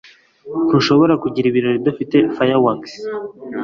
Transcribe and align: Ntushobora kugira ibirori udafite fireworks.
Ntushobora 0.69 1.13
kugira 1.23 1.45
ibirori 1.49 1.77
udafite 1.79 2.17
fireworks. 2.35 2.91